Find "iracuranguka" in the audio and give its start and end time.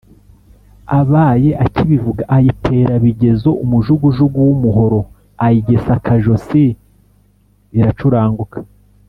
7.77-8.57